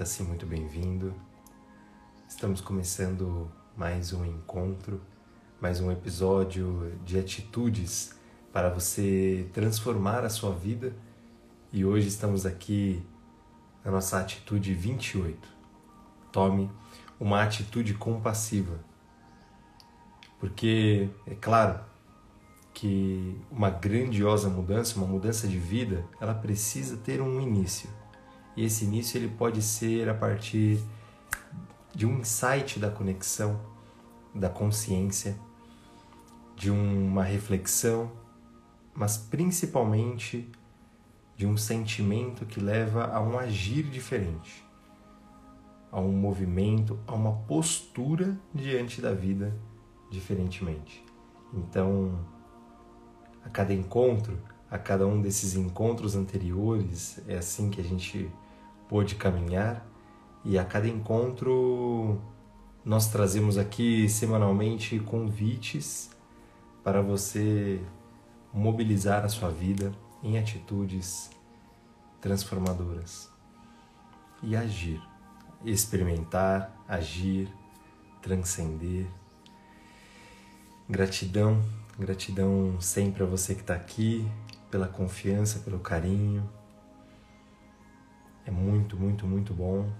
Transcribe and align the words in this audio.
sinta-se 0.00 0.22
muito 0.22 0.46
bem-vindo. 0.46 1.14
Estamos 2.26 2.62
começando 2.62 3.52
mais 3.76 4.14
um 4.14 4.24
encontro, 4.24 4.98
mais 5.60 5.78
um 5.78 5.92
episódio 5.92 6.98
de 7.04 7.18
atitudes 7.18 8.18
para 8.50 8.70
você 8.70 9.46
transformar 9.52 10.24
a 10.24 10.30
sua 10.30 10.52
vida 10.52 10.96
e 11.70 11.84
hoje 11.84 12.08
estamos 12.08 12.46
aqui 12.46 13.04
na 13.84 13.90
nossa 13.90 14.18
atitude 14.18 14.72
28. 14.72 15.36
Tome 16.32 16.70
uma 17.18 17.42
atitude 17.42 17.92
compassiva. 17.92 18.80
Porque, 20.38 21.10
é 21.26 21.34
claro, 21.34 21.78
que 22.72 23.38
uma 23.50 23.68
grandiosa 23.68 24.48
mudança, 24.48 24.96
uma 24.96 25.06
mudança 25.06 25.46
de 25.46 25.58
vida, 25.58 26.06
ela 26.18 26.32
precisa 26.32 26.96
ter 26.96 27.20
um 27.20 27.38
início. 27.38 27.90
E 28.56 28.64
esse 28.64 28.84
início 28.84 29.18
ele 29.18 29.28
pode 29.28 29.62
ser 29.62 30.08
a 30.08 30.14
partir 30.14 30.80
de 31.94 32.06
um 32.06 32.18
insight 32.18 32.78
da 32.78 32.90
conexão, 32.90 33.60
da 34.34 34.48
consciência, 34.48 35.36
de 36.56 36.70
uma 36.70 37.24
reflexão, 37.24 38.12
mas 38.94 39.16
principalmente 39.16 40.50
de 41.36 41.46
um 41.46 41.56
sentimento 41.56 42.44
que 42.44 42.60
leva 42.60 43.06
a 43.06 43.20
um 43.20 43.38
agir 43.38 43.84
diferente, 43.84 44.62
a 45.90 45.98
um 45.98 46.12
movimento, 46.12 46.98
a 47.06 47.14
uma 47.14 47.32
postura 47.32 48.38
diante 48.54 49.00
da 49.00 49.14
vida 49.14 49.56
diferentemente. 50.10 51.04
Então, 51.52 52.26
a 53.44 53.48
cada 53.48 53.72
encontro, 53.72 54.38
a 54.70 54.78
cada 54.78 55.06
um 55.06 55.20
desses 55.20 55.54
encontros 55.54 56.14
anteriores, 56.14 57.20
é 57.26 57.36
assim 57.36 57.70
que 57.70 57.80
a 57.80 57.84
gente 57.84 58.30
pôde 58.88 59.16
caminhar. 59.16 59.86
E 60.44 60.58
a 60.58 60.64
cada 60.64 60.88
encontro 60.88 62.20
nós 62.84 63.10
trazemos 63.10 63.58
aqui 63.58 64.08
semanalmente 64.08 64.98
convites 65.00 66.10
para 66.82 67.02
você 67.02 67.80
mobilizar 68.52 69.24
a 69.24 69.28
sua 69.28 69.50
vida 69.50 69.92
em 70.22 70.38
atitudes 70.38 71.30
transformadoras. 72.20 73.28
E 74.42 74.56
agir, 74.56 75.02
experimentar, 75.64 76.74
agir, 76.88 77.52
transcender. 78.22 79.06
Gratidão 80.88 81.62
Gratidão 82.00 82.80
sempre 82.80 83.22
a 83.22 83.26
você 83.26 83.54
que 83.54 83.60
está 83.60 83.74
aqui, 83.74 84.26
pela 84.70 84.86
confiança, 84.86 85.58
pelo 85.60 85.78
carinho. 85.78 86.48
É 88.44 88.50
muito, 88.50 88.96
muito, 88.96 89.26
muito 89.26 89.52
bom. 89.52 89.90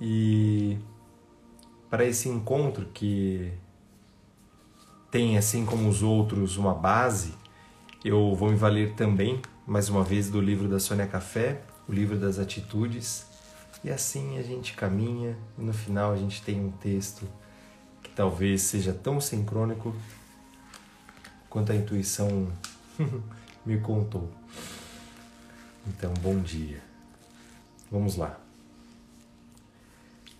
E 0.00 0.78
para 1.90 2.04
esse 2.04 2.28
encontro 2.28 2.86
que 2.86 3.52
tem, 5.10 5.36
assim 5.36 5.64
como 5.64 5.88
os 5.88 6.02
outros, 6.02 6.56
uma 6.56 6.74
base, 6.74 7.34
eu 8.04 8.34
vou 8.34 8.50
me 8.50 8.56
valer 8.56 8.94
também, 8.94 9.40
mais 9.66 9.88
uma 9.88 10.04
vez, 10.04 10.30
do 10.30 10.40
livro 10.40 10.68
da 10.68 10.78
Sônia 10.78 11.06
Café, 11.06 11.62
o 11.88 11.92
livro 11.92 12.18
das 12.18 12.38
atitudes. 12.38 13.26
E 13.82 13.90
assim 13.90 14.38
a 14.38 14.42
gente 14.42 14.74
caminha 14.74 15.36
e 15.56 15.62
no 15.62 15.72
final 15.72 16.12
a 16.12 16.16
gente 16.16 16.42
tem 16.42 16.60
um 16.60 16.70
texto 16.70 17.26
talvez 18.18 18.62
seja 18.62 18.92
tão 18.92 19.20
sincrônico 19.20 19.94
quanto 21.48 21.72
a 21.72 21.76
intuição 21.76 22.52
me 23.64 23.80
contou. 23.80 24.28
Então, 25.86 26.12
bom 26.14 26.40
dia. 26.40 26.82
Vamos 27.90 28.16
lá. 28.16 28.38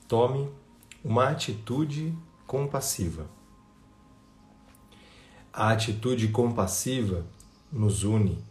Tome 0.07 0.51
uma 1.05 1.29
atitude 1.29 2.15
compassiva. 2.47 3.27
A 5.53 5.71
atitude 5.71 6.29
compassiva 6.29 7.27
nos 7.73 8.05
une 8.05 8.43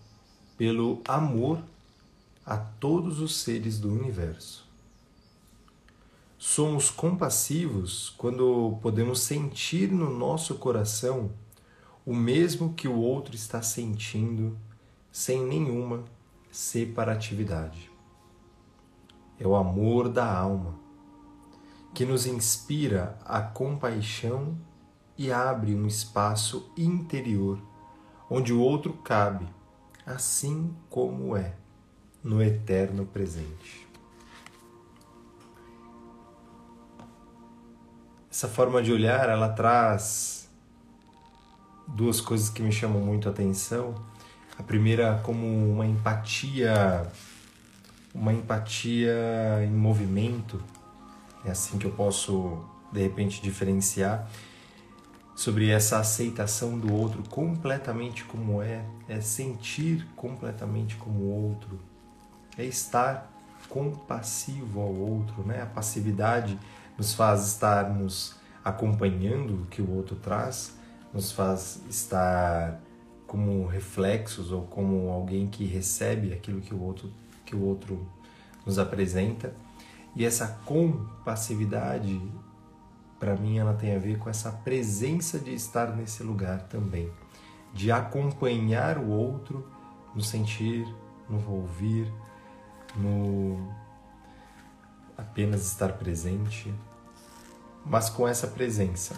pelo 0.57 1.01
amor 1.07 1.61
a 2.45 2.57
todos 2.57 3.19
os 3.19 3.37
seres 3.37 3.79
do 3.79 3.93
universo. 3.93 4.65
Somos 6.37 6.89
compassivos 6.89 8.13
quando 8.17 8.77
podemos 8.81 9.21
sentir 9.21 9.91
no 9.91 10.15
nosso 10.17 10.55
coração 10.55 11.31
o 12.07 12.15
mesmo 12.15 12.73
que 12.73 12.87
o 12.87 12.95
outro 12.95 13.35
está 13.35 13.61
sentindo 13.61 14.57
sem 15.11 15.43
nenhuma 15.43 16.05
separatividade. 16.49 17.91
É 19.37 19.45
o 19.45 19.53
amor 19.53 20.07
da 20.07 20.25
alma 20.25 20.79
que 21.93 22.05
nos 22.05 22.25
inspira 22.25 23.19
a 23.25 23.41
compaixão 23.41 24.57
e 25.17 25.33
abre 25.33 25.75
um 25.75 25.85
espaço 25.85 26.71
interior 26.77 27.59
onde 28.29 28.53
o 28.53 28.61
outro 28.61 28.93
cabe, 28.93 29.45
assim 30.05 30.73
como 30.89 31.35
é, 31.35 31.55
no 32.23 32.41
eterno 32.41 33.05
presente. 33.05 33.85
essa 38.37 38.47
forma 38.47 38.83
de 38.83 38.93
olhar 38.93 39.29
ela 39.29 39.49
traz 39.49 40.36
duas 41.87 42.19
coisas 42.19 42.49
que 42.49 42.61
me 42.61 42.71
chamam 42.71 43.01
muito 43.01 43.27
a 43.27 43.31
atenção. 43.31 43.95
A 44.57 44.63
primeira 44.63 45.19
como 45.23 45.45
uma 45.45 45.85
empatia, 45.85 47.07
uma 48.13 48.33
empatia 48.33 49.13
em 49.63 49.71
movimento, 49.71 50.61
é 51.45 51.51
assim 51.51 51.77
que 51.77 51.85
eu 51.85 51.91
posso 51.91 52.63
de 52.91 53.01
repente 53.01 53.41
diferenciar 53.41 54.27
sobre 55.35 55.69
essa 55.69 55.99
aceitação 55.99 56.79
do 56.79 56.91
outro 56.91 57.21
completamente 57.29 58.23
como 58.23 58.61
é, 58.61 58.83
é 59.07 59.21
sentir 59.21 60.07
completamente 60.15 60.95
como 60.95 61.19
o 61.19 61.49
outro, 61.49 61.79
é 62.57 62.65
estar 62.65 63.31
compassivo 63.69 64.79
ao 64.79 64.93
outro, 64.93 65.43
né? 65.43 65.61
A 65.61 65.65
passividade 65.65 66.57
nos 66.97 67.13
faz 67.13 67.47
estarmos 67.47 68.35
acompanhando 68.63 69.63
o 69.63 69.65
que 69.67 69.81
o 69.81 69.91
outro 69.91 70.15
traz, 70.15 70.76
nos 71.17 71.31
faz 71.31 71.81
estar 71.89 72.79
como 73.25 73.65
reflexos 73.65 74.51
ou 74.51 74.67
como 74.67 75.09
alguém 75.09 75.47
que 75.47 75.65
recebe 75.65 76.31
aquilo 76.31 76.61
que 76.61 76.75
o 76.75 76.79
outro 76.79 77.11
que 77.43 77.55
o 77.55 77.63
outro 77.63 78.07
nos 78.63 78.77
apresenta. 78.77 79.51
E 80.15 80.23
essa 80.23 80.59
compassividade, 80.63 82.21
para 83.19 83.35
mim, 83.35 83.57
ela 83.57 83.73
tem 83.73 83.95
a 83.95 83.99
ver 83.99 84.19
com 84.19 84.29
essa 84.29 84.51
presença 84.51 85.39
de 85.39 85.55
estar 85.55 85.95
nesse 85.95 86.21
lugar 86.21 86.67
também, 86.67 87.09
de 87.73 87.91
acompanhar 87.91 88.99
o 88.99 89.09
outro 89.09 89.67
no 90.13 90.21
sentir, 90.21 90.85
no 91.27 91.43
ouvir, 91.49 92.13
no 92.95 93.73
apenas 95.17 95.65
estar 95.65 95.93
presente, 95.93 96.71
mas 97.83 98.07
com 98.07 98.27
essa 98.27 98.45
presença 98.45 99.15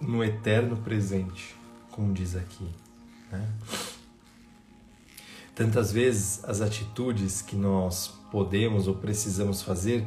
no 0.00 0.22
eterno 0.22 0.76
presente, 0.76 1.56
como 1.90 2.12
diz 2.12 2.36
aqui. 2.36 2.68
Né? 3.30 3.48
Tantas 5.54 5.90
vezes 5.90 6.44
as 6.44 6.60
atitudes 6.60 7.40
que 7.40 7.56
nós 7.56 8.08
podemos 8.30 8.86
ou 8.86 8.94
precisamos 8.94 9.62
fazer 9.62 10.06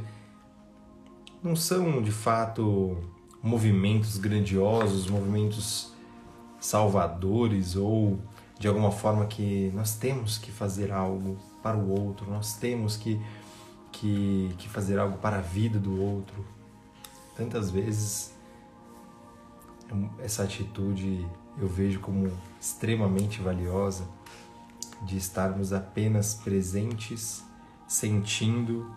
não 1.42 1.56
são 1.56 2.02
de 2.02 2.12
fato 2.12 2.98
movimentos 3.42 4.18
grandiosos, 4.18 5.08
movimentos 5.08 5.94
salvadores 6.60 7.76
ou 7.76 8.20
de 8.60 8.68
alguma 8.68 8.92
forma 8.92 9.26
que 9.26 9.72
nós 9.74 9.96
temos 9.96 10.38
que 10.38 10.52
fazer 10.52 10.92
algo 10.92 11.38
para 11.64 11.78
o 11.78 11.90
outro, 11.90 12.30
nós 12.30 12.58
temos 12.58 12.98
que, 12.98 13.20
que, 13.92 14.54
que 14.58 14.68
fazer 14.68 15.00
algo 15.00 15.18
para 15.18 15.38
a 15.38 15.42
vida 15.42 15.80
do 15.80 16.00
outro, 16.02 16.46
tantas 17.36 17.72
vezes 17.72 18.34
essa 20.20 20.44
atitude 20.44 21.28
eu 21.58 21.68
vejo 21.68 22.00
como 22.00 22.32
extremamente 22.60 23.42
valiosa 23.42 24.08
de 25.02 25.18
estarmos 25.18 25.74
apenas 25.74 26.36
presentes, 26.36 27.44
sentindo, 27.88 28.94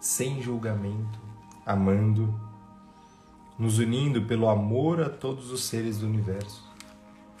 sem 0.00 0.40
julgamento, 0.40 1.18
amando, 1.64 2.38
nos 3.58 3.78
unindo 3.78 4.22
pelo 4.26 4.48
amor 4.48 5.02
a 5.02 5.10
todos 5.10 5.50
os 5.50 5.64
seres 5.64 5.98
do 5.98 6.06
universo, 6.06 6.64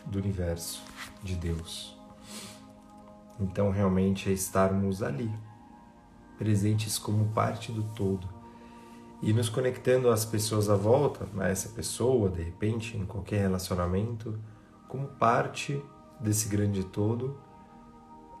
do 0.06 0.18
universo 0.18 0.82
de 1.22 1.36
Deus. 1.36 1.96
Então 3.38 3.70
realmente 3.70 4.28
é 4.28 4.32
estarmos 4.32 5.02
ali, 5.02 5.30
presentes 6.36 6.98
como 6.98 7.26
parte 7.28 7.70
do 7.70 7.82
todo 7.94 8.37
e 9.20 9.32
nos 9.32 9.48
conectando 9.48 10.10
às 10.10 10.24
pessoas 10.24 10.70
à 10.70 10.76
volta, 10.76 11.26
a 11.38 11.48
essa 11.48 11.68
pessoa, 11.70 12.28
de 12.28 12.42
repente, 12.42 12.96
em 12.96 13.04
qualquer 13.04 13.40
relacionamento, 13.40 14.38
como 14.86 15.08
parte 15.08 15.82
desse 16.20 16.48
grande 16.48 16.84
todo, 16.84 17.38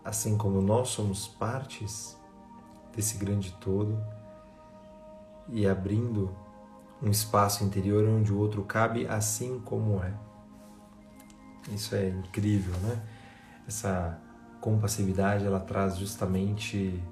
assim 0.04 0.38
como 0.38 0.60
nós 0.60 0.88
somos 0.88 1.26
partes 1.26 2.16
desse 2.94 3.18
grande 3.18 3.52
todo, 3.60 3.98
e 5.48 5.66
abrindo 5.66 6.34
um 7.02 7.10
espaço 7.10 7.64
interior 7.64 8.08
onde 8.08 8.32
o 8.32 8.38
outro 8.38 8.62
cabe 8.62 9.06
assim 9.06 9.60
como 9.60 10.02
é. 10.02 10.12
Isso 11.70 11.94
é 11.94 12.08
incrível, 12.08 12.74
né? 12.80 13.02
Essa 13.66 14.20
compassividade 14.60 15.44
ela 15.44 15.60
traz 15.60 15.96
justamente 15.96 17.02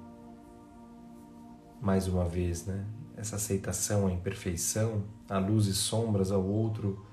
mais 1.81 2.07
uma 2.07 2.25
vez, 2.25 2.65
né? 2.65 2.85
Essa 3.17 3.35
aceitação 3.35 4.07
à 4.07 4.11
imperfeição, 4.11 5.03
a 5.27 5.39
luz 5.39 5.65
e 5.65 5.73
sombras 5.73 6.31
ao 6.31 6.45
outro 6.45 7.03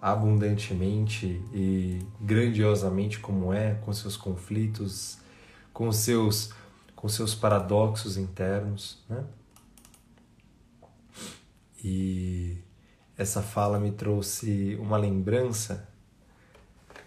abundantemente 0.00 1.42
e 1.52 2.04
grandiosamente 2.20 3.18
como 3.18 3.52
é, 3.52 3.74
com 3.76 3.92
seus 3.92 4.16
conflitos, 4.16 5.18
com 5.72 5.90
seus 5.92 6.50
com 6.94 7.08
seus 7.08 7.32
paradoxos 7.32 8.16
internos, 8.16 9.04
né? 9.08 9.24
E 11.82 12.58
essa 13.16 13.40
fala 13.40 13.78
me 13.78 13.92
trouxe 13.92 14.76
uma 14.80 14.96
lembrança 14.96 15.88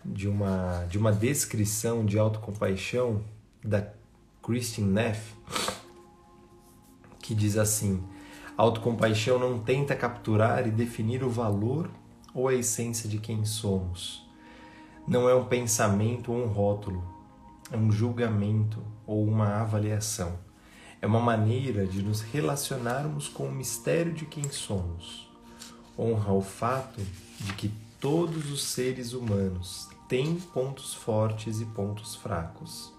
de 0.04 0.30
uma 0.30 0.86
de 0.90 0.98
uma 0.98 1.12
descrição 1.12 2.06
de 2.06 2.18
autocompaixão 2.18 3.22
da 3.64 3.86
Christine 4.42 4.90
Neff 4.90 5.36
que 7.22 7.36
diz 7.36 7.58
assim: 7.58 8.04
autocompaixão 8.58 9.40
não 9.40 9.60
tenta 9.60 9.96
capturar 9.96 10.68
e 10.68 10.72
definir 10.72 11.24
o 11.24 11.30
valor 11.30 11.90
ou 12.34 12.48
a 12.48 12.54
essência 12.54 13.10
de 13.10 13.18
quem 13.18 13.46
somos. 13.46 14.26
Não 15.08 15.28
é 15.28 15.36
um 15.36 15.46
pensamento 15.46 16.32
ou 16.32 16.44
um 16.44 16.48
rótulo, 16.48 17.04
é 17.72 17.78
um 17.78 17.92
julgamento 17.92 18.82
ou 19.06 19.26
uma 19.26 19.62
avaliação. 19.62 20.40
É 21.02 21.08
uma 21.08 21.20
maneira 21.20 21.88
de 21.88 22.04
nos 22.04 22.22
relacionarmos 22.22 23.28
com 23.28 23.46
o 23.46 23.52
mistério 23.52 24.14
de 24.14 24.26
quem 24.26 24.52
somos. 24.52 25.28
Honra 25.98 26.32
o 26.32 26.42
fato 26.42 27.02
de 27.40 27.54
que 27.54 27.72
todos 28.00 28.52
os 28.52 28.64
seres 28.64 29.14
humanos 29.14 29.90
têm 30.08 30.36
pontos 30.36 30.94
fortes 30.94 31.60
e 31.60 31.66
pontos 31.66 32.16
fracos. 32.16 32.94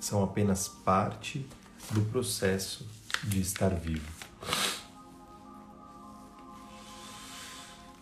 São 0.00 0.24
apenas 0.24 0.66
parte 0.66 1.46
do 1.90 2.00
processo 2.02 2.88
de 3.24 3.40
estar 3.40 3.70
vivo. 3.74 4.06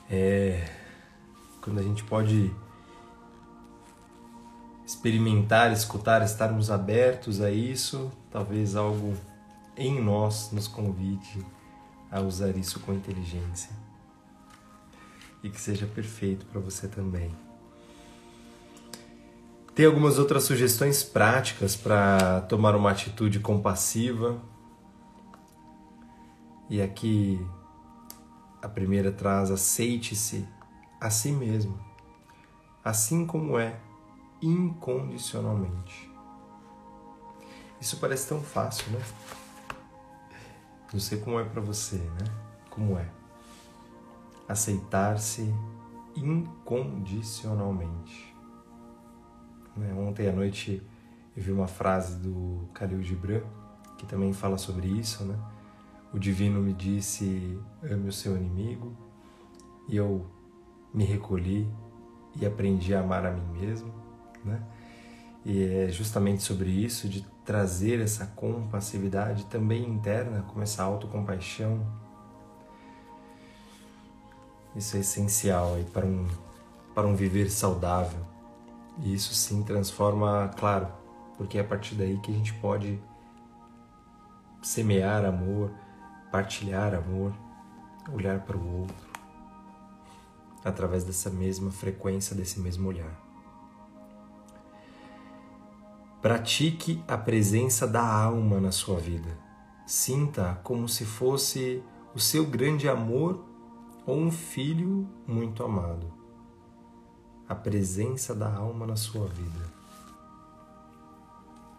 É 0.08 0.76
quando 1.66 1.80
a 1.80 1.82
gente 1.82 2.04
pode 2.04 2.54
experimentar, 4.86 5.72
escutar, 5.72 6.22
estarmos 6.22 6.70
abertos 6.70 7.40
a 7.40 7.50
isso, 7.50 8.08
talvez 8.30 8.76
algo 8.76 9.16
em 9.76 10.00
nós 10.00 10.52
nos 10.52 10.68
convide 10.68 11.44
a 12.08 12.20
usar 12.20 12.56
isso 12.56 12.78
com 12.78 12.94
inteligência 12.94 13.70
e 15.42 15.50
que 15.50 15.60
seja 15.60 15.86
perfeito 15.88 16.46
para 16.46 16.60
você 16.60 16.86
também. 16.86 17.34
Tem 19.74 19.86
algumas 19.86 20.20
outras 20.20 20.44
sugestões 20.44 21.02
práticas 21.02 21.74
para 21.74 22.42
tomar 22.42 22.76
uma 22.76 22.92
atitude 22.92 23.40
compassiva 23.40 24.40
e 26.68 26.82
aqui 26.82 27.40
a 28.60 28.68
primeira 28.68 29.12
traz: 29.12 29.50
aceite-se 29.50 30.46
a 31.00 31.08
si 31.10 31.32
mesmo, 31.32 31.78
assim 32.84 33.26
como 33.26 33.58
é, 33.58 33.80
incondicionalmente. 34.42 36.10
Isso 37.80 37.98
parece 37.98 38.28
tão 38.28 38.40
fácil, 38.40 38.90
né? 38.90 39.00
Não 40.92 41.00
sei 41.00 41.20
como 41.20 41.38
é 41.38 41.44
para 41.44 41.60
você, 41.60 41.96
né? 41.96 42.24
Como 42.70 42.98
é? 42.98 43.08
Aceitar-se 44.48 45.54
incondicionalmente. 46.16 48.34
Né? 49.76 49.92
Ontem 49.94 50.28
à 50.28 50.32
noite 50.32 50.82
eu 51.36 51.42
vi 51.42 51.52
uma 51.52 51.66
frase 51.66 52.16
do 52.16 52.66
Khalil 52.72 53.02
Gibran 53.02 53.42
que 53.98 54.06
também 54.06 54.32
fala 54.32 54.56
sobre 54.56 54.86
isso, 54.86 55.24
né? 55.24 55.36
O 56.12 56.18
divino 56.18 56.60
me 56.60 56.72
disse: 56.72 57.58
ame 57.82 58.08
o 58.08 58.12
seu 58.12 58.36
inimigo, 58.36 58.96
e 59.88 59.96
eu 59.96 60.26
me 60.92 61.04
recolhi 61.04 61.68
e 62.34 62.46
aprendi 62.46 62.94
a 62.94 63.00
amar 63.00 63.26
a 63.26 63.32
mim 63.32 63.58
mesmo, 63.58 63.92
né? 64.44 64.62
E 65.44 65.62
é 65.62 65.88
justamente 65.88 66.42
sobre 66.42 66.70
isso, 66.70 67.08
de 67.08 67.24
trazer 67.44 68.00
essa 68.00 68.26
compassividade 68.26 69.44
também 69.46 69.88
interna, 69.88 70.42
como 70.42 70.62
essa 70.62 70.82
autocompaixão. 70.82 71.86
Isso 74.74 74.96
é 74.96 75.00
essencial 75.00 75.74
aí 75.74 75.84
para 75.84 76.04
um, 76.04 76.26
para 76.94 77.06
um 77.06 77.14
viver 77.14 77.48
saudável. 77.48 78.18
E 78.98 79.14
isso 79.14 79.32
sim 79.34 79.62
transforma, 79.62 80.50
claro, 80.56 80.88
porque 81.36 81.58
é 81.58 81.60
a 81.60 81.64
partir 81.64 81.94
daí 81.94 82.18
que 82.18 82.32
a 82.32 82.34
gente 82.34 82.52
pode 82.54 82.98
semear 84.60 85.24
amor, 85.24 85.70
partilhar 86.36 86.94
amor, 86.94 87.32
olhar 88.12 88.40
para 88.40 88.58
o 88.58 88.80
outro, 88.80 89.08
através 90.62 91.02
dessa 91.02 91.30
mesma 91.30 91.70
frequência, 91.70 92.36
desse 92.36 92.60
mesmo 92.60 92.90
olhar. 92.90 93.18
Pratique 96.20 97.02
a 97.08 97.16
presença 97.16 97.86
da 97.86 98.06
alma 98.06 98.60
na 98.60 98.70
sua 98.70 98.98
vida. 99.00 99.38
Sinta 99.86 100.60
como 100.62 100.86
se 100.86 101.06
fosse 101.06 101.82
o 102.14 102.20
seu 102.20 102.44
grande 102.44 102.86
amor 102.86 103.42
ou 104.04 104.18
um 104.18 104.30
filho 104.30 105.08
muito 105.26 105.64
amado. 105.64 106.12
A 107.48 107.54
presença 107.54 108.34
da 108.34 108.54
alma 108.54 108.86
na 108.86 108.96
sua 108.96 109.26
vida. 109.26 109.72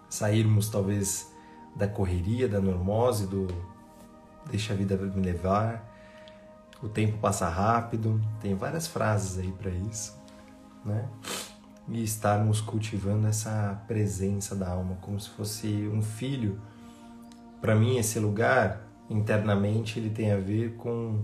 Sairmos 0.09 0.67
talvez 0.67 1.31
da 1.75 1.87
correria, 1.87 2.49
da 2.49 2.59
normose, 2.59 3.27
do 3.27 3.76
deixa 4.49 4.73
a 4.73 4.75
vida 4.75 4.95
me 4.97 5.21
levar, 5.21 5.87
o 6.81 6.87
tempo 6.87 7.17
passa 7.17 7.49
rápido, 7.49 8.21
tem 8.39 8.55
várias 8.55 8.87
frases 8.87 9.39
aí 9.39 9.51
para 9.51 9.71
isso, 9.71 10.15
né? 10.85 11.07
E 11.87 12.03
estarmos 12.03 12.61
cultivando 12.61 13.27
essa 13.27 13.81
presença 13.87 14.55
da 14.55 14.69
alma 14.69 14.97
como 15.01 15.19
se 15.19 15.29
fosse 15.29 15.67
um 15.91 16.01
filho. 16.01 16.59
Para 17.61 17.75
mim 17.75 17.97
esse 17.97 18.19
lugar 18.19 18.85
internamente 19.09 19.97
ele 19.97 20.09
tem 20.09 20.31
a 20.31 20.37
ver 20.37 20.75
com 20.75 21.23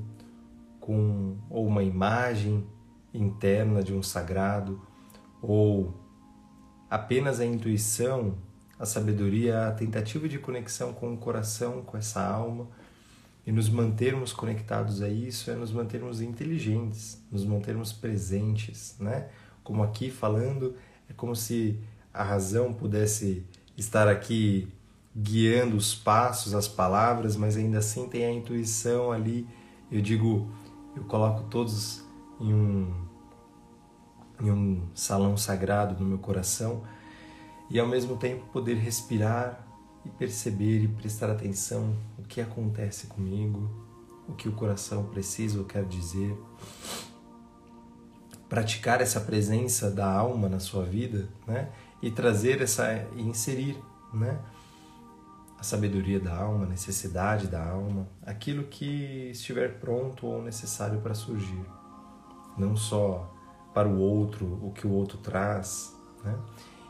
com 0.80 1.38
ou 1.50 1.66
uma 1.66 1.84
imagem 1.84 2.66
interna 3.14 3.84
de 3.84 3.94
um 3.94 4.02
sagrado 4.02 4.82
ou 5.42 5.94
apenas 6.90 7.40
a 7.40 7.46
intuição, 7.46 8.36
a 8.80 8.86
sabedoria, 8.86 9.68
a 9.68 9.72
tentativa 9.72 10.28
de 10.28 10.40
conexão 10.40 10.94
com 10.94 11.14
o 11.14 11.18
coração, 11.18 11.82
com 11.84 11.98
essa 11.98 12.26
alma 12.26 12.68
e 13.46 13.52
nos 13.52 13.70
mantermos 13.70 14.32
conectados 14.32 15.02
a 15.02 15.10
isso 15.10 15.52
é 15.52 15.56
nos 15.56 15.72
mantermos 15.72 16.22
inteligentes, 16.22 17.22
nos 17.32 17.44
mantermos 17.46 17.92
presentes, 17.92 18.96
né? 19.00 19.28
Como 19.64 19.84
aqui 19.84 20.10
falando, 20.10 20.76
é 21.10 21.14
como 21.14 21.36
se 21.36 21.80
a 22.14 22.24
razão 22.24 22.74
pudesse 22.74 23.46
estar 23.78 24.08
aqui 24.08 24.68
guiando 25.16 25.76
os 25.76 25.94
passos, 25.94 26.54
as 26.54 26.68
palavras, 26.68 27.36
mas 27.36 27.58
ainda 27.58 27.80
assim 27.80 28.08
tem 28.08 28.26
a 28.26 28.32
intuição 28.32 29.12
ali. 29.12 29.48
Eu 29.92 30.02
digo, 30.02 30.50
eu 30.96 31.04
coloco 31.04 31.44
todos 31.50 32.04
em 32.40 32.54
um 32.54 33.04
em 34.42 34.52
um 34.52 34.88
salão 34.94 35.38
sagrado 35.38 35.98
no 36.00 36.06
meu 36.06 36.18
coração 36.18 36.84
e 37.70 37.80
ao 37.80 37.88
mesmo 37.88 38.18
tempo 38.18 38.46
poder 38.52 38.76
respirar 38.76 39.66
e 40.06 40.10
perceber 40.10 40.84
e 40.84 40.88
prestar 40.88 41.30
atenção 41.30 41.96
o 42.24 42.26
que 42.26 42.40
acontece 42.40 43.08
comigo, 43.08 43.70
o 44.28 44.34
que 44.34 44.48
o 44.48 44.54
coração 44.54 45.04
precisa 45.06 45.60
ou 45.60 45.66
quer 45.66 45.84
dizer. 45.86 46.36
Praticar 48.48 49.02
essa 49.02 49.20
presença 49.20 49.92
da 49.92 50.10
alma 50.10 50.48
na 50.48 50.60
sua 50.60 50.86
vida, 50.86 51.28
né? 51.46 51.70
E 52.02 52.10
trazer 52.10 52.62
essa 52.62 53.06
inserir, 53.18 53.78
né? 54.14 54.40
A 55.60 55.64
sabedoria 55.64 56.20
da 56.20 56.36
alma, 56.36 56.66
a 56.66 56.70
necessidade 56.70 57.48
da 57.48 57.66
alma, 57.66 58.08
aquilo 58.26 58.64
que 58.64 59.32
estiver 59.32 59.80
pronto 59.80 60.28
ou 60.28 60.42
necessário 60.42 61.00
para 61.02 61.14
surgir. 61.14 61.66
Não 62.58 62.76
só 62.76 63.34
para 63.74 63.88
o 63.88 64.00
outro, 64.00 64.60
o 64.62 64.72
que 64.72 64.86
o 64.86 64.92
outro 64.92 65.18
traz, 65.18 65.98
né? 66.24 66.38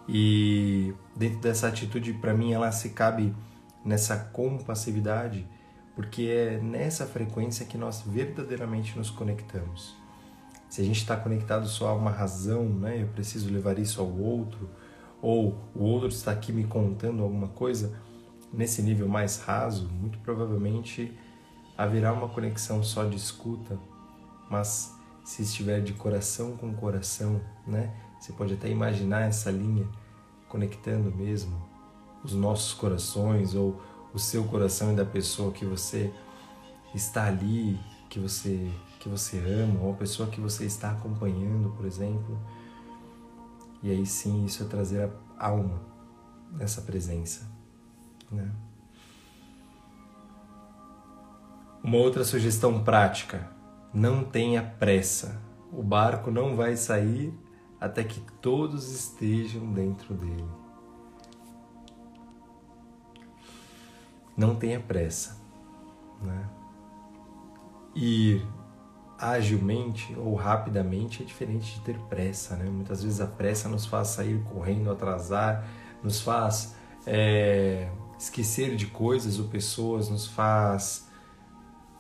E 0.08 0.94
dentro 1.16 1.40
dessa 1.40 1.70
atitude, 1.70 2.14
para 2.14 2.34
mim, 2.34 2.52
ela 2.52 2.72
se 2.72 2.90
cabe 2.90 3.34
nessa 3.84 4.18
compassividade, 4.18 5.48
porque 5.96 6.24
é 6.24 6.60
nessa 6.60 7.06
frequência 7.06 7.66
que 7.66 7.78
nós 7.78 8.02
verdadeiramente 8.02 8.98
nos 8.98 9.10
conectamos. 9.10 9.96
Se 10.70 10.82
a 10.82 10.84
gente 10.84 10.98
está 10.98 11.16
conectado 11.16 11.68
só 11.68 11.90
a 11.90 11.94
uma 11.94 12.10
razão, 12.10 12.64
né? 12.66 13.02
Eu 13.02 13.08
preciso 13.08 13.52
levar 13.52 13.78
isso 13.78 14.02
ao 14.02 14.12
outro, 14.12 14.70
ou 15.22 15.58
o 15.76 15.84
outro 15.84 16.10
está 16.10 16.32
aqui 16.32 16.52
me 16.52 16.64
contando 16.64 17.22
alguma 17.22 17.48
coisa, 17.48 18.00
nesse 18.52 18.82
nível 18.82 19.08
mais 19.08 19.38
raso, 19.40 19.88
muito 19.90 20.18
provavelmente 20.20 21.18
haverá 21.78 22.12
uma 22.12 22.30
conexão 22.30 22.84
só 22.84 23.04
de 23.04 23.16
escuta, 23.16 23.80
mas 24.50 24.96
se 25.24 25.42
estiver 25.42 25.82
de 25.82 25.94
coração 25.94 26.58
com 26.58 26.74
coração, 26.74 27.40
né? 27.68 27.94
Você 28.20 28.34
pode 28.34 28.54
até 28.54 28.70
imaginar 28.70 29.22
essa 29.22 29.52
linha 29.52 29.88
conectando 30.48 31.12
mesmo 31.16 31.73
os 32.24 32.34
nossos 32.34 32.74
corações 32.74 33.54
ou 33.56 33.82
o 34.14 34.20
seu 34.20 34.44
coração 34.46 34.94
e 34.94 34.96
da 34.96 35.06
pessoa 35.06 35.52
que 35.52 35.66
você 35.66 36.14
está 36.94 37.26
ali, 37.26 37.80
que 38.10 38.20
você 38.20 38.72
que 39.00 39.10
você 39.10 39.38
ama, 39.38 39.82
ou 39.82 39.92
a 39.92 39.96
pessoa 39.98 40.30
que 40.30 40.40
você 40.40 40.64
está 40.64 40.92
acompanhando, 40.92 41.70
por 41.76 41.86
exemplo. 41.86 42.40
E 43.82 43.92
aí 43.92 44.06
sim, 44.06 44.46
isso 44.46 44.64
é 44.64 44.66
trazer 44.66 45.12
a 45.38 45.48
alma 45.48 45.82
nessa 46.54 46.82
presença, 46.82 47.46
né? 48.32 48.50
Uma 51.84 51.98
outra 51.98 52.24
sugestão 52.24 52.82
prática: 52.82 53.52
não 53.94 54.24
tenha 54.24 54.64
pressa. 54.64 55.42
O 55.70 55.84
barco 55.84 56.32
não 56.32 56.56
vai 56.56 56.78
sair 56.78 57.38
até 57.82 58.06
que 58.06 58.22
todos 58.42 58.90
estejam 58.90 59.74
dentro 59.74 60.14
dele. 60.14 60.63
Não 64.36 64.56
tenha 64.56 64.80
pressa. 64.80 65.42
Né? 66.22 66.50
Ir 67.96 68.46
agilmente 69.20 70.14
ou 70.18 70.36
rapidamente 70.36 71.24
é 71.24 71.26
diferente 71.26 71.76
de 71.76 71.82
ter 71.82 71.98
pressa. 72.10 72.56
Né? 72.56 72.70
Muitas 72.70 73.04
vezes 73.04 73.22
a 73.22 73.28
pressa 73.28 73.70
nos 73.70 73.86
faz 73.86 74.10
sair 74.10 74.44
correndo, 74.52 74.92
atrasar, 74.92 75.66
nos 76.04 76.22
faz 76.22 76.76
é, 77.06 77.90
esquecer 78.18 78.76
de 78.76 78.88
coisas 78.88 79.40
ou 79.40 79.48
pessoas, 79.48 80.10
nos 80.10 80.28
faz 80.28 81.08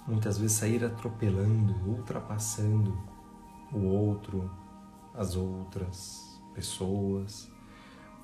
muitas 0.07 0.37
vezes 0.37 0.57
sair 0.57 0.83
atropelando, 0.83 1.73
ultrapassando 1.87 2.97
o 3.71 3.85
outro, 3.85 4.51
as 5.13 5.35
outras 5.35 6.41
pessoas, 6.53 7.49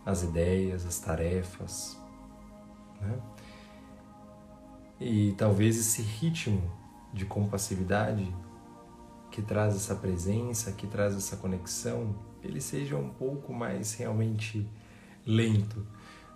as 0.05 0.23
ideias, 0.23 0.85
as 0.85 0.99
tarefas. 0.99 1.99
Né? 2.99 3.17
E 5.00 5.34
talvez 5.38 5.77
esse 5.77 6.01
ritmo 6.01 6.62
de 7.13 7.25
compassividade 7.25 8.34
que 9.32 9.41
traz 9.41 9.75
essa 9.75 9.96
presença, 9.96 10.72
que 10.72 10.88
traz 10.88 11.15
essa 11.15 11.38
conexão, 11.38 12.15
ele 12.44 12.60
seja 12.60 12.98
um 12.98 13.10
pouco 13.10 13.53
mais 13.53 13.94
realmente 13.94 14.68
lento 15.25 15.86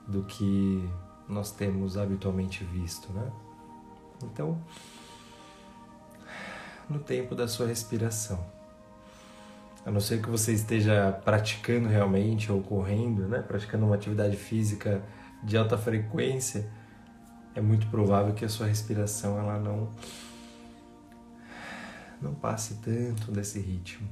do 0.08 0.24
que 0.24 0.90
nós 1.28 1.52
temos 1.52 1.98
habitualmente 1.98 2.64
visto, 2.64 3.12
né? 3.14 3.32
Então, 4.24 4.62
no 6.90 7.00
tempo 7.00 7.36
da 7.36 7.48
sua 7.48 7.68
respiração, 7.68 8.46
a 9.86 9.92
não 9.92 10.00
ser 10.00 10.22
que 10.22 10.30
você 10.30 10.54
esteja 10.54 11.12
praticando 11.26 11.90
realmente 11.90 12.52
ou 12.52 12.62
correndo, 12.62 13.28
né? 13.28 13.42
Praticando 13.42 13.86
uma 13.86 13.96
atividade 13.96 14.38
física 14.38 15.04
de 15.44 15.58
alta 15.58 15.78
frequência, 15.78 16.72
é 17.56 17.62
muito 17.62 17.88
provável 17.88 18.34
que 18.34 18.46
a 18.46 18.50
sua 18.50 18.68
respiração 18.68 19.38
ela 19.38 19.60
não 19.60 19.92
não 22.22 22.34
passe 22.34 22.76
tanto 22.76 23.32
desse 23.32 23.60
ritmo. 23.60 24.08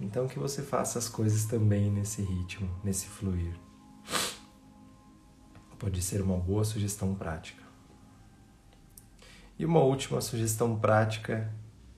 Então 0.00 0.28
que 0.28 0.38
você 0.38 0.62
faça 0.62 0.98
as 0.98 1.08
coisas 1.08 1.44
também 1.44 1.90
nesse 1.90 2.22
ritmo, 2.22 2.70
nesse 2.84 3.06
fluir. 3.06 3.54
Pode 5.78 6.00
ser 6.00 6.22
uma 6.22 6.36
boa 6.36 6.64
sugestão 6.64 7.14
prática. 7.14 7.62
E 9.58 9.64
uma 9.64 9.80
última 9.80 10.20
sugestão 10.20 10.78
prática 10.78 11.52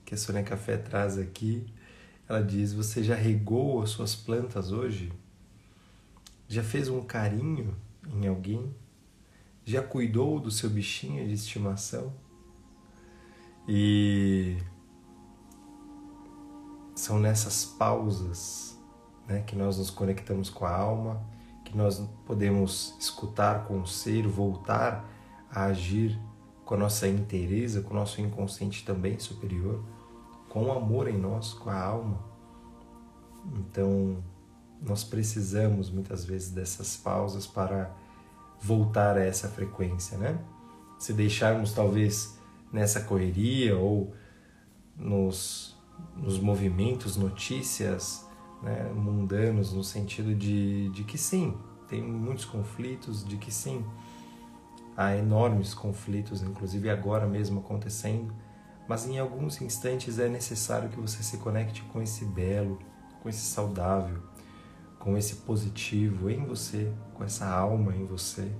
que 0.05 0.15
a 0.15 0.17
Sônia 0.17 0.43
Café 0.43 0.77
traz 0.77 1.19
aqui, 1.19 1.67
ela 2.29 2.43
diz: 2.43 2.73
Você 2.73 3.03
já 3.05 3.15
regou 3.15 3.83
as 3.83 3.91
suas 3.91 4.15
plantas 4.15 4.73
hoje? 4.73 5.13
Já 6.49 6.63
fez 6.63 6.89
um 6.89 7.03
carinho 7.03 7.77
em 8.15 8.27
alguém? 8.27 8.75
Já 9.69 9.83
cuidou 9.83 10.41
do 10.41 10.51
seu 10.51 10.71
bichinho 10.71 11.29
de 11.29 11.35
estimação? 11.35 12.15
E 13.69 14.57
são 16.95 17.19
nessas 17.19 17.67
pausas 17.67 18.81
né, 19.27 19.43
que 19.43 19.55
nós 19.55 19.77
nos 19.77 19.91
conectamos 19.91 20.49
com 20.49 20.65
a 20.65 20.75
alma, 20.75 21.23
que 21.67 21.77
nós 21.77 22.03
podemos 22.25 22.97
escutar 22.99 23.67
com 23.67 23.83
o 23.83 23.87
ser, 23.87 24.27
voltar 24.27 25.07
a 25.51 25.65
agir 25.65 26.19
com 26.65 26.75
a 26.75 26.79
nossa 26.79 27.07
inteireza, 27.07 27.83
com 27.83 27.93
o 27.93 27.97
nosso 27.97 28.23
inconsciente 28.23 28.87
também 28.87 29.19
superior, 29.19 29.85
com 30.49 30.65
o 30.65 30.73
amor 30.73 31.09
em 31.09 31.19
nós, 31.19 31.53
com 31.53 31.69
a 31.69 31.79
alma. 31.79 32.25
Então, 33.55 34.25
nós 34.81 35.05
precisamos 35.05 35.91
muitas 35.91 36.25
vezes 36.25 36.53
dessas 36.53 36.97
pausas 36.97 37.47
para 37.47 37.95
voltar 38.61 39.17
a 39.17 39.25
essa 39.25 39.49
frequência, 39.49 40.19
né? 40.19 40.39
Se 40.99 41.13
deixarmos 41.13 41.73
talvez 41.73 42.39
nessa 42.73 43.01
correria 43.01 43.77
ou 43.77 44.13
nos, 44.97 45.77
nos 46.17 46.39
movimentos, 46.39 47.17
notícias 47.17 48.27
né, 48.63 48.91
mundanos, 48.95 49.73
no 49.73 49.85
sentido 49.85 50.35
de, 50.35 50.89
de 50.91 51.05
que 51.05 51.17
sim, 51.17 51.57
tem 51.87 52.03
muitos 52.03 52.45
conflitos, 52.45 53.25
de 53.25 53.37
que 53.37 53.53
sim, 53.53 53.85
há 54.97 55.17
enormes 55.17 55.75
conflitos, 55.75 56.43
inclusive 56.43 56.91
agora 56.91 57.27
mesmo 57.27 57.61
acontecendo, 57.61 58.35
mas 58.89 59.07
em 59.07 59.19
alguns 59.19 59.61
instantes 59.61 60.19
é 60.19 60.29
necessário 60.29 60.89
que 60.89 61.01
você 61.01 61.23
se 61.23 61.37
conecte 61.39 61.83
com 61.83 62.03
esse 62.03 62.25
belo, 62.25 62.79
com 63.23 63.29
esse 63.29 63.47
saudável, 63.47 64.23
com 64.99 65.17
esse 65.17 65.37
positivo 65.37 66.29
em 66.31 66.45
você, 66.45 66.93
com 67.15 67.25
essa 67.25 67.47
alma 67.47 67.95
em 67.95 68.05
você, 68.05 68.51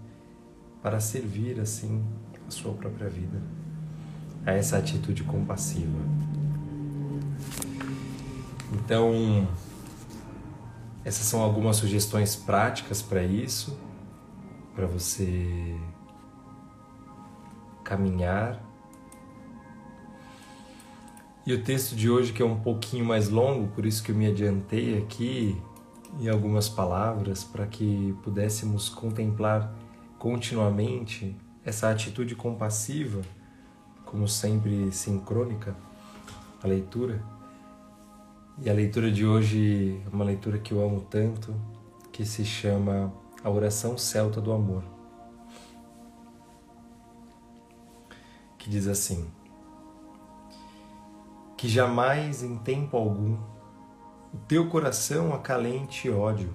para 0.83 1.01
servir 1.01 1.61
assim 1.61 2.05
a 2.47 2.51
sua 2.51 2.73
própria 2.73 3.09
vida, 3.09 3.43
a 4.47 4.53
essa 4.53 4.79
atitude 4.79 5.25
compassiva. 5.25 5.99
Então, 8.73 9.47
essas 11.05 11.27
são 11.27 11.41
algumas 11.43 11.77
sugestões 11.77 12.37
práticas 12.37 13.03
para 13.03 13.23
isso, 13.23 13.79
para 14.75 14.87
você 14.87 15.77
caminhar. 17.83 18.63
E 21.47 21.53
o 21.55 21.63
texto 21.63 21.97
de 21.97 22.11
hoje, 22.11 22.33
que 22.33 22.43
é 22.43 22.45
um 22.45 22.61
pouquinho 22.61 23.07
mais 23.07 23.31
longo, 23.31 23.69
por 23.69 23.87
isso 23.87 24.03
que 24.03 24.13
eu 24.13 24.17
me 24.17 24.27
adiantei 24.27 24.99
aqui, 24.99 25.57
em 26.19 26.29
algumas 26.29 26.69
palavras 26.69 27.45
para 27.45 27.67
que 27.67 28.17
pudéssemos 28.23 28.89
contemplar 28.89 29.73
continuamente 30.19 31.37
essa 31.65 31.91
atitude 31.91 32.35
compassiva, 32.35 33.23
como 34.05 34.27
sempre 34.27 34.91
sincrônica, 34.91 35.77
a 36.63 36.67
leitura. 36.67 37.23
E 38.61 38.69
a 38.69 38.73
leitura 38.73 39.13
de 39.13 39.25
hoje 39.25 40.03
é 40.05 40.09
uma 40.09 40.25
leitura 40.25 40.59
que 40.59 40.73
eu 40.73 40.85
amo 40.85 41.03
tanto, 41.03 41.55
que 42.11 42.25
se 42.25 42.45
chama 42.45 43.13
A 43.45 43.49
Oração 43.49 43.97
Celta 43.97 44.41
do 44.41 44.53
Amor. 44.53 44.83
Que 48.59 48.69
diz 48.69 48.89
assim: 48.89 49.31
Que 51.57 51.69
jamais 51.69 52.43
em 52.43 52.59
tempo 52.59 52.97
algum 52.97 53.37
o 54.33 54.37
teu 54.37 54.69
coração 54.69 55.33
acalente 55.33 56.11
ódio, 56.11 56.55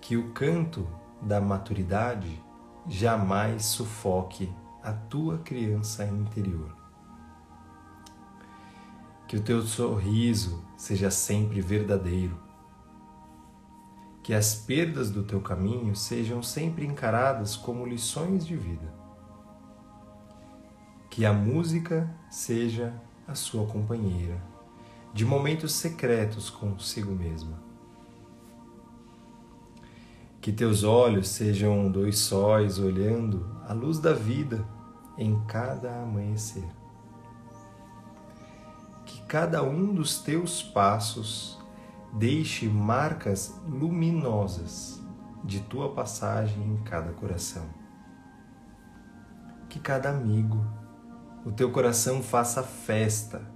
que 0.00 0.16
o 0.16 0.32
canto 0.32 0.88
da 1.20 1.40
maturidade 1.40 2.42
jamais 2.86 3.66
sufoque 3.66 4.50
a 4.82 4.92
tua 4.92 5.38
criança 5.38 6.04
interior. 6.04 6.74
Que 9.28 9.36
o 9.36 9.42
teu 9.42 9.62
sorriso 9.62 10.64
seja 10.76 11.10
sempre 11.10 11.60
verdadeiro. 11.60 12.38
Que 14.22 14.32
as 14.32 14.54
perdas 14.54 15.10
do 15.10 15.22
teu 15.22 15.40
caminho 15.40 15.94
sejam 15.94 16.42
sempre 16.42 16.86
encaradas 16.86 17.56
como 17.56 17.86
lições 17.86 18.46
de 18.46 18.56
vida. 18.56 18.92
Que 21.10 21.26
a 21.26 21.32
música 21.32 22.08
seja 22.30 22.94
a 23.26 23.34
sua 23.34 23.66
companheira 23.66 24.53
de 25.14 25.24
momentos 25.24 25.72
secretos 25.74 26.50
consigo 26.50 27.12
mesma. 27.12 27.62
Que 30.40 30.52
teus 30.52 30.82
olhos 30.82 31.28
sejam 31.28 31.88
dois 31.88 32.18
sóis 32.18 32.80
olhando 32.80 33.48
a 33.64 33.72
luz 33.72 34.00
da 34.00 34.12
vida 34.12 34.66
em 35.16 35.40
cada 35.46 36.02
amanhecer. 36.02 36.68
Que 39.06 39.22
cada 39.22 39.62
um 39.62 39.94
dos 39.94 40.18
teus 40.18 40.60
passos 40.60 41.60
deixe 42.12 42.68
marcas 42.68 43.54
luminosas 43.68 45.00
de 45.44 45.60
tua 45.60 45.94
passagem 45.94 46.60
em 46.60 46.82
cada 46.82 47.12
coração. 47.12 47.66
Que 49.68 49.78
cada 49.78 50.10
amigo, 50.10 50.66
o 51.46 51.52
teu 51.52 51.70
coração 51.70 52.20
faça 52.20 52.64
festa 52.64 53.53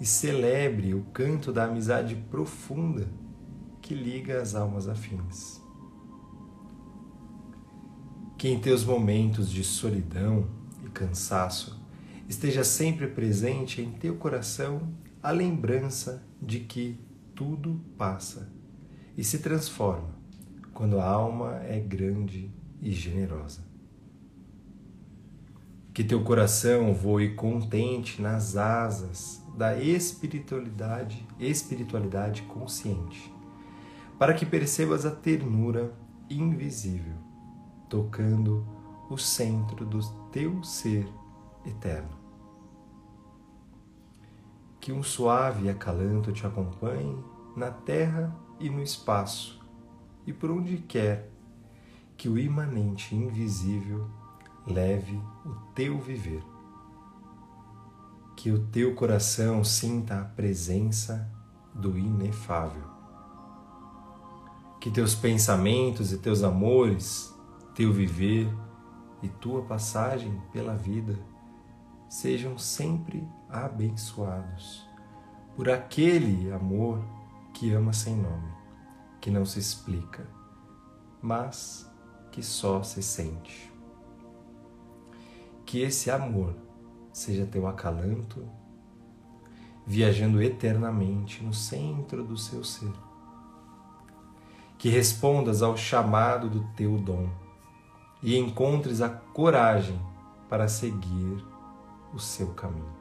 e 0.00 0.06
celebre 0.06 0.94
o 0.94 1.02
canto 1.12 1.52
da 1.52 1.64
amizade 1.64 2.14
profunda 2.30 3.08
que 3.80 3.94
liga 3.94 4.40
as 4.40 4.54
almas 4.54 4.88
afins 4.88 5.66
que 8.38 8.48
em 8.48 8.60
teus 8.60 8.84
momentos 8.84 9.50
de 9.50 9.64
solidão 9.64 10.46
e 10.84 10.88
cansaço 10.88 11.84
esteja 12.28 12.62
sempre 12.62 13.08
presente 13.08 13.82
em 13.82 13.90
teu 13.90 14.14
coração 14.14 14.94
a 15.20 15.32
lembrança 15.32 16.22
de 16.40 16.60
que 16.60 17.00
tudo 17.34 17.80
passa 17.98 18.48
e 19.16 19.24
se 19.24 19.40
transforma 19.40 20.16
quando 20.72 21.00
a 21.00 21.04
alma 21.04 21.56
é 21.64 21.80
grande 21.80 22.48
e 22.80 22.92
generosa. 22.92 23.66
Que 25.92 26.04
teu 26.04 26.22
coração 26.22 26.94
voe 26.94 27.34
contente 27.34 28.22
nas 28.22 28.56
asas 28.56 29.42
da 29.58 29.76
espiritualidade, 29.76 31.26
espiritualidade 31.36 32.42
consciente, 32.42 33.34
para 34.16 34.32
que 34.32 34.46
percebas 34.46 35.04
a 35.04 35.10
ternura 35.10 35.92
invisível 36.30 37.16
tocando 37.88 38.64
o 39.10 39.18
centro 39.18 39.84
do 39.84 39.98
teu 40.30 40.62
ser 40.62 41.08
eterno. 41.66 42.16
Que 44.78 44.92
um 44.92 45.02
suave 45.02 45.68
acalanto 45.68 46.30
te 46.30 46.46
acompanhe 46.46 47.18
na 47.56 47.72
terra 47.72 48.32
e 48.60 48.70
no 48.70 48.80
espaço, 48.80 49.60
e 50.24 50.32
por 50.32 50.52
onde 50.52 50.76
quer 50.76 51.32
que 52.16 52.28
o 52.28 52.38
imanente 52.38 53.12
invisível 53.12 54.08
leve 54.64 55.20
o 55.44 55.54
teu 55.74 55.98
viver. 55.98 56.57
Que 58.38 58.52
o 58.52 58.66
teu 58.68 58.94
coração 58.94 59.64
sinta 59.64 60.20
a 60.20 60.24
presença 60.24 61.28
do 61.74 61.98
inefável. 61.98 62.84
Que 64.80 64.92
teus 64.92 65.12
pensamentos 65.12 66.12
e 66.12 66.18
teus 66.18 66.44
amores 66.44 67.34
teu 67.74 67.92
viver 67.92 68.48
e 69.24 69.28
tua 69.28 69.62
passagem 69.62 70.40
pela 70.52 70.76
vida 70.76 71.18
sejam 72.08 72.56
sempre 72.56 73.26
abençoados 73.48 74.86
por 75.56 75.68
aquele 75.68 76.52
amor 76.52 77.02
que 77.52 77.72
ama 77.72 77.92
sem 77.92 78.14
nome, 78.14 78.52
que 79.20 79.32
não 79.32 79.44
se 79.44 79.58
explica, 79.58 80.24
mas 81.20 81.90
que 82.30 82.40
só 82.40 82.84
se 82.84 83.02
sente. 83.02 83.72
Que 85.66 85.82
esse 85.82 86.08
amor 86.08 86.67
seja 87.18 87.44
teu 87.46 87.66
acalanto, 87.66 88.48
viajando 89.84 90.40
eternamente 90.40 91.42
no 91.42 91.52
centro 91.52 92.22
do 92.22 92.36
seu 92.36 92.62
ser. 92.62 92.92
Que 94.78 94.88
respondas 94.88 95.60
ao 95.60 95.76
chamado 95.76 96.48
do 96.48 96.60
teu 96.76 96.96
dom 96.96 97.28
e 98.22 98.38
encontres 98.38 99.00
a 99.00 99.08
coragem 99.08 100.00
para 100.48 100.68
seguir 100.68 101.44
o 102.14 102.20
seu 102.20 102.48
caminho. 102.54 102.96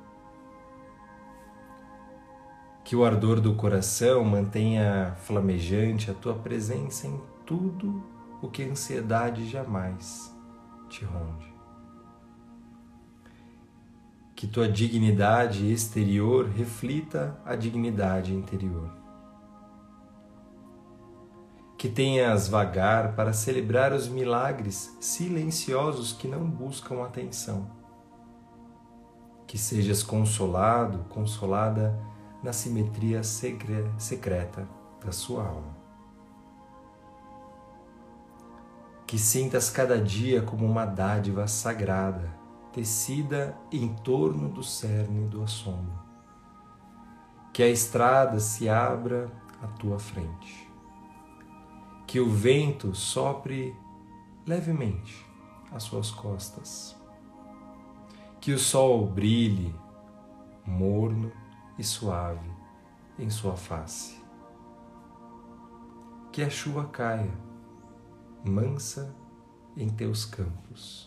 Que 2.84 2.96
o 2.96 3.06
ardor 3.06 3.40
do 3.40 3.54
coração 3.54 4.24
mantenha 4.24 5.16
flamejante 5.20 6.10
a 6.10 6.14
tua 6.14 6.34
presença 6.34 7.06
em 7.06 7.22
tudo 7.46 8.04
o 8.42 8.48
que 8.48 8.64
a 8.64 8.68
ansiedade 8.68 9.48
jamais 9.48 10.36
te 10.90 11.06
ronde. 11.06 11.57
Que 14.38 14.48
tua 14.48 14.70
dignidade 14.70 15.70
exterior 15.70 16.48
reflita 16.48 17.38
a 17.44 17.58
dignidade 17.58 18.34
interior 18.34 18.98
que 21.78 21.88
tenhas 21.88 22.48
vagar 22.48 23.16
para 23.16 23.32
celebrar 23.32 23.94
os 23.94 24.08
milagres 24.08 24.98
silenciosos 25.00 26.12
que 26.12 26.28
não 26.28 26.50
buscam 26.50 27.04
atenção. 27.04 27.70
Que 29.46 29.60
sejas 29.60 30.02
consolado, 30.02 31.06
consolada 31.08 31.96
na 32.44 32.52
simetria 32.52 33.22
secreta 33.24 34.68
da 35.06 35.12
sua 35.12 35.48
alma. 35.48 35.78
Que 39.06 39.20
sintas 39.20 39.70
cada 39.70 40.02
dia 40.02 40.42
como 40.42 40.66
uma 40.66 40.84
dádiva 40.84 41.48
sagrada, 41.48 42.37
tecida 42.78 43.58
em 43.72 43.92
torno 43.92 44.50
do 44.50 44.62
cerne 44.62 45.28
do 45.28 45.42
assombro. 45.42 45.98
Que 47.52 47.64
a 47.64 47.68
estrada 47.68 48.40
se 48.40 48.70
abra 48.70 49.32
à 49.64 49.66
tua 49.66 49.98
frente. 49.98 50.72
Que 52.06 52.20
o 52.20 52.30
vento 52.30 52.94
sopre 52.94 53.76
levemente 54.46 55.26
às 55.72 55.84
suas 55.84 56.12
costas, 56.12 56.96
que 58.40 58.52
o 58.52 58.60
sol 58.60 59.08
brilhe 59.08 59.76
morno 60.64 61.32
e 61.80 61.84
suave 61.84 62.50
em 63.18 63.30
sua 63.32 63.58
face, 63.58 64.22
que 66.32 66.44
a 66.44 66.50
chuva 66.50 66.86
caia 66.86 67.34
mansa 68.46 69.16
em 69.76 69.90
teus 69.90 70.24
campos 70.24 71.07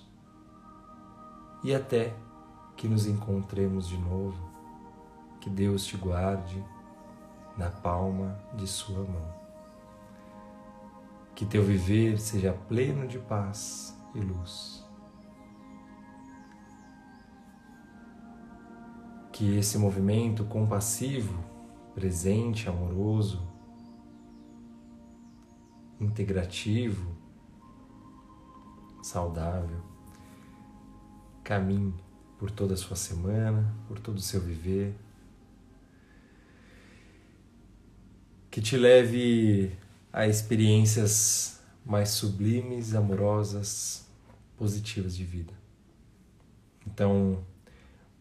e 1.63 1.75
até 1.75 2.15
que 2.77 2.89
nos 2.89 3.07
encontremos 3.07 3.89
de 3.89 3.99
novo, 3.99 4.39
que 5.41 5.51
Deus 5.51 5.85
te 5.85 5.97
guarde 5.97 6.65
na 7.57 7.69
palma 7.69 8.39
de 8.55 8.67
sua 8.67 9.05
mão. 9.05 9.35
Que 11.35 11.45
teu 11.45 11.63
viver 11.63 12.19
seja 12.19 12.53
pleno 12.53 13.07
de 13.07 13.19
paz 13.19 13.97
e 14.15 14.21
luz. 14.21 14.85
Que 19.33 19.57
esse 19.57 19.79
movimento 19.79 20.45
compassivo, 20.45 21.39
presente, 21.95 22.69
amoroso, 22.69 23.47
integrativo, 26.01 27.15
saudável, 29.03 29.83
caminhe 31.51 31.93
por 32.39 32.49
toda 32.49 32.75
a 32.75 32.77
sua 32.77 32.95
semana, 32.95 33.75
por 33.89 33.99
todo 33.99 34.19
o 34.19 34.21
seu 34.21 34.41
viver. 34.41 34.95
Que 38.49 38.63
te 38.63 38.77
leve 38.77 39.77
a 40.13 40.29
experiências 40.29 41.61
mais 41.85 42.11
sublimes, 42.11 42.95
amorosas, 42.95 44.07
positivas 44.57 45.17
de 45.17 45.25
vida. 45.25 45.53
Então, 46.87 47.45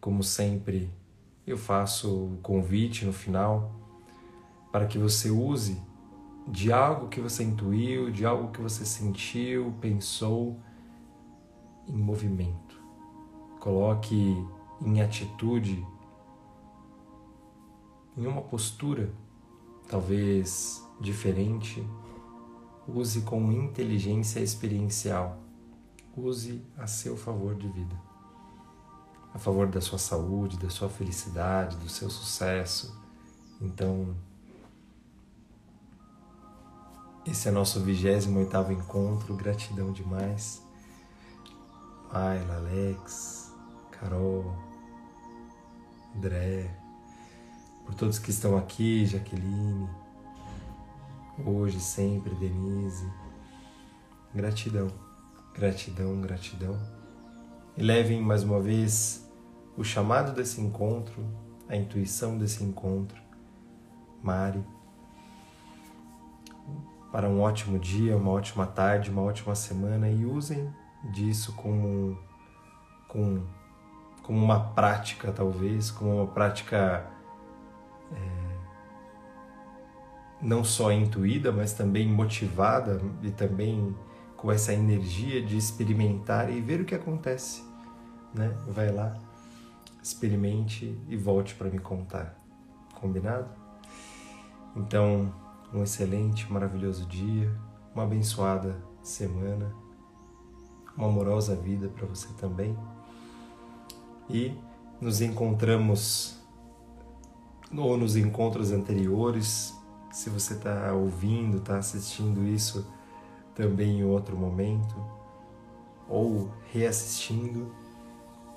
como 0.00 0.24
sempre, 0.24 0.90
eu 1.46 1.56
faço 1.56 2.12
o 2.12 2.38
convite 2.42 3.04
no 3.04 3.12
final 3.12 3.72
para 4.72 4.86
que 4.86 4.98
você 4.98 5.30
use 5.30 5.80
de 6.48 6.72
algo 6.72 7.08
que 7.08 7.20
você 7.20 7.44
intuiu, 7.44 8.10
de 8.10 8.26
algo 8.26 8.50
que 8.50 8.60
você 8.60 8.84
sentiu, 8.84 9.72
pensou, 9.80 10.58
em 11.86 11.96
movimento. 11.96 12.69
Coloque 13.60 14.42
em 14.80 15.00
atitude, 15.02 15.86
em 18.16 18.26
uma 18.26 18.42
postura, 18.42 19.12
talvez 19.86 20.82
diferente, 20.98 21.86
use 22.88 23.20
com 23.20 23.52
inteligência 23.52 24.40
experiencial, 24.40 25.38
use 26.16 26.64
a 26.76 26.86
seu 26.86 27.16
favor 27.16 27.54
de 27.54 27.68
vida, 27.68 27.94
a 29.32 29.38
favor 29.38 29.66
da 29.68 29.80
sua 29.80 29.98
saúde, 29.98 30.58
da 30.58 30.70
sua 30.70 30.88
felicidade, 30.88 31.76
do 31.76 31.88
seu 31.88 32.10
sucesso. 32.10 32.98
Então, 33.60 34.16
esse 37.26 37.48
é 37.48 37.50
nosso 37.50 37.78
28 37.80 38.72
encontro, 38.72 39.36
gratidão 39.36 39.92
demais. 39.92 40.62
Ayla, 42.12 42.56
Alex, 42.56 43.39
Carol, 44.00 44.56
André, 46.16 46.74
por 47.84 47.94
todos 47.94 48.18
que 48.18 48.30
estão 48.30 48.56
aqui, 48.56 49.04
Jaqueline, 49.04 49.86
hoje, 51.44 51.78
sempre, 51.78 52.34
Denise, 52.34 53.06
Gratidão, 54.34 54.88
gratidão, 55.52 56.20
gratidão. 56.20 56.78
E 57.76 57.82
levem 57.82 58.22
mais 58.22 58.42
uma 58.42 58.60
vez 58.60 59.28
o 59.76 59.84
chamado 59.84 60.32
desse 60.32 60.60
encontro, 60.60 61.22
a 61.68 61.76
intuição 61.76 62.38
desse 62.38 62.64
encontro, 62.64 63.20
Mari, 64.22 64.64
para 67.10 67.28
um 67.28 67.40
ótimo 67.40 67.78
dia, 67.78 68.16
uma 68.16 68.30
ótima 68.30 68.66
tarde, 68.66 69.10
uma 69.10 69.22
ótima 69.22 69.54
semana 69.54 70.08
e 70.08 70.24
usem 70.24 70.72
disso 71.12 71.52
como, 71.54 72.16
como, 73.08 73.46
como 74.30 74.44
uma 74.44 74.60
prática, 74.60 75.32
talvez, 75.32 75.90
como 75.90 76.18
uma 76.18 76.26
prática 76.28 77.04
é, 78.12 78.56
não 80.40 80.62
só 80.62 80.92
intuída, 80.92 81.50
mas 81.50 81.72
também 81.72 82.06
motivada 82.06 83.02
e 83.24 83.32
também 83.32 83.92
com 84.36 84.52
essa 84.52 84.72
energia 84.72 85.42
de 85.42 85.56
experimentar 85.56 86.48
e 86.48 86.60
ver 86.60 86.80
o 86.80 86.84
que 86.84 86.94
acontece. 86.94 87.64
Né? 88.32 88.56
Vai 88.68 88.92
lá, 88.92 89.18
experimente 90.00 90.96
e 91.08 91.16
volte 91.16 91.56
para 91.56 91.68
me 91.68 91.80
contar. 91.80 92.40
Combinado? 93.00 93.48
Então, 94.76 95.34
um 95.74 95.82
excelente, 95.82 96.48
maravilhoso 96.52 97.04
dia, 97.04 97.52
uma 97.92 98.04
abençoada 98.04 98.80
semana, 99.02 99.74
uma 100.96 101.08
amorosa 101.08 101.56
vida 101.56 101.88
para 101.88 102.06
você 102.06 102.28
também. 102.34 102.78
E 104.32 104.56
nos 105.00 105.20
encontramos 105.20 106.36
ou 107.76 107.96
nos 107.96 108.16
encontros 108.16 108.70
anteriores, 108.70 109.74
se 110.12 110.30
você 110.30 110.54
está 110.54 110.92
ouvindo, 110.92 111.58
está 111.58 111.78
assistindo 111.78 112.46
isso 112.46 112.86
também 113.54 114.00
em 114.00 114.04
outro 114.04 114.36
momento, 114.36 114.94
ou 116.08 116.50
reassistindo, 116.72 117.72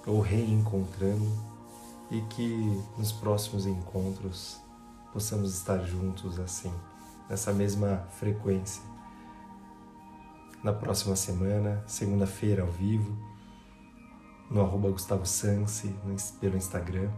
ou 0.05 0.19
reencontrando, 0.19 1.31
e 2.11 2.21
que 2.21 2.81
nos 2.97 3.11
próximos 3.11 3.65
encontros 3.65 4.61
possamos 5.11 5.53
estar 5.53 5.79
juntos 5.79 6.39
assim 6.39 6.71
nessa 7.29 7.51
mesma 7.51 8.07
frequência. 8.19 8.81
Na 10.63 10.71
próxima 10.71 11.15
semana, 11.15 11.83
segunda-feira, 11.87 12.61
ao 12.63 12.69
vivo, 12.69 13.17
no 14.53 14.61
arroba 14.61 14.91
Gustavo 14.91 15.23
pelo 16.39 16.55
Instagram, 16.55 17.09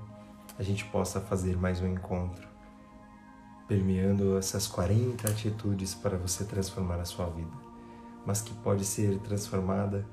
a 0.57 0.63
gente 0.63 0.85
possa 0.85 1.19
fazer 1.19 1.57
mais 1.57 1.81
um 1.81 1.87
encontro, 1.87 2.47
permeando 3.67 4.37
essas 4.37 4.67
40 4.67 5.29
atitudes 5.29 5.93
para 5.93 6.17
você 6.17 6.45
transformar 6.45 6.95
a 6.95 7.03
sua 7.03 7.25
vida, 7.25 7.51
mas 8.25 8.41
que 8.41 8.53
pode 8.53 8.85
ser 8.85 9.19
transformada 9.19 10.07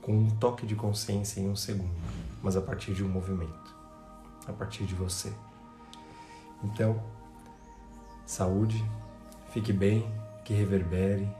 com 0.00 0.16
um 0.16 0.30
toque 0.30 0.66
de 0.66 0.74
consciência 0.74 1.40
em 1.40 1.50
um 1.50 1.54
segundo, 1.54 1.94
mas 2.42 2.56
a 2.56 2.62
partir 2.62 2.94
de 2.94 3.04
um 3.04 3.08
movimento, 3.08 3.76
a 4.48 4.52
partir 4.54 4.86
de 4.86 4.94
você. 4.94 5.30
Então, 6.64 6.98
saúde, 8.24 8.82
fique 9.50 9.74
bem, 9.74 10.10
que 10.42 10.54
reverbere, 10.54 11.30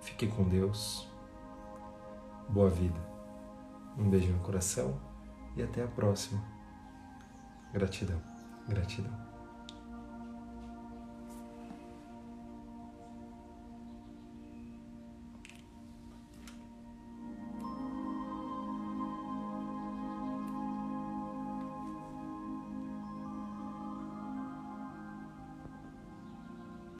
fique 0.00 0.28
com 0.28 0.44
Deus. 0.44 1.08
Boa 2.48 2.70
vida. 2.70 3.07
Um 3.98 4.08
beijo 4.08 4.32
no 4.32 4.38
coração 4.38 4.98
e 5.56 5.62
até 5.62 5.82
a 5.82 5.88
próxima. 5.88 6.40
Gratidão, 7.72 8.20
gratidão. 8.68 9.27